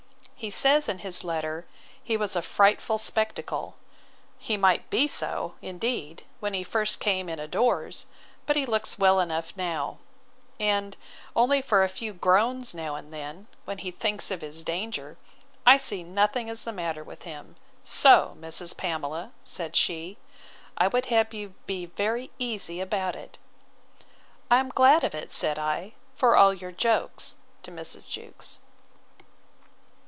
He 0.35 0.49
says 0.49 0.89
in 0.89 0.97
his 0.97 1.23
letter, 1.23 1.67
he 2.03 2.17
was 2.17 2.35
a 2.35 2.41
frightful 2.41 2.97
spectacle: 2.97 3.75
He 4.39 4.57
might 4.57 4.89
be 4.89 5.07
so, 5.07 5.53
indeed, 5.61 6.23
when 6.39 6.55
he 6.55 6.63
first 6.63 6.99
came 6.99 7.29
in 7.29 7.37
a 7.37 7.47
doors; 7.47 8.07
but 8.47 8.55
he 8.55 8.65
looks 8.65 8.97
well 8.97 9.19
enough 9.19 9.55
now: 9.55 9.99
and, 10.59 10.97
only 11.35 11.61
for 11.61 11.83
a 11.83 11.89
few 11.89 12.11
groans 12.11 12.73
now 12.73 12.95
and 12.95 13.13
then, 13.13 13.49
when 13.65 13.77
he 13.77 13.91
thinks 13.91 14.31
of 14.31 14.41
his 14.41 14.63
danger, 14.63 15.15
I 15.63 15.77
see 15.77 16.01
nothing 16.01 16.47
is 16.47 16.63
the 16.63 16.71
matter 16.73 17.03
with 17.03 17.21
him. 17.21 17.55
So, 17.83 18.35
Mrs. 18.39 18.75
Pamela, 18.75 19.33
said 19.43 19.75
she, 19.75 20.17
I 20.75 20.87
would 20.87 21.05
have 21.05 21.35
you 21.35 21.53
be 21.67 21.85
very 21.85 22.31
easy 22.39 22.79
about 22.81 23.15
it. 23.15 23.37
I 24.49 24.57
am 24.57 24.69
glad 24.69 25.03
of 25.03 25.13
it, 25.13 25.31
said 25.31 25.59
I, 25.59 25.93
for 26.15 26.35
all 26.35 26.51
your 26.51 26.71
jokes, 26.71 27.35
to 27.61 27.69
Mrs. 27.71 28.07
Jewkes. 28.07 28.57